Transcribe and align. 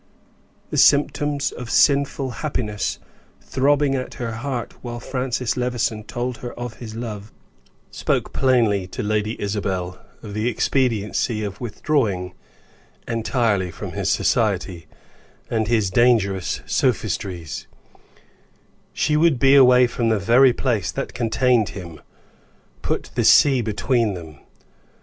The 0.71 0.77
symptoms 0.79 1.51
of 1.51 1.69
sinful 1.69 2.31
happiness 2.41 2.97
throbbing 3.39 3.93
at 3.93 4.15
her 4.15 4.31
heart 4.31 4.73
while 4.83 4.99
Francis 4.99 5.55
Levison 5.55 6.05
told 6.05 6.37
her 6.37 6.55
of 6.59 6.77
his 6.77 6.95
love, 6.95 7.31
spoke 7.91 8.33
plainly 8.33 8.87
to 8.87 9.03
Lady 9.03 9.39
Isabel 9.39 10.03
of 10.23 10.33
the 10.33 10.47
expediency 10.49 11.43
of 11.43 11.61
withdrawing 11.61 12.33
entirely 13.07 13.69
from 13.69 13.91
his 13.91 14.11
society, 14.11 14.87
and 15.51 15.67
his 15.67 15.91
dangerous 15.91 16.61
sophistries; 16.65 17.67
she 18.93 19.15
would 19.15 19.37
be 19.37 19.53
away 19.53 19.85
from 19.85 20.09
the 20.09 20.17
very 20.17 20.51
place 20.51 20.91
that 20.91 21.13
contained 21.13 21.69
him; 21.77 22.01
put 22.81 23.11
the 23.13 23.23
sea 23.23 23.61
between 23.61 24.15
them. 24.15 24.39